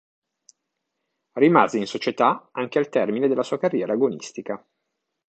[1.35, 4.65] Rimase in società anche al termine della sua carriera agonistica.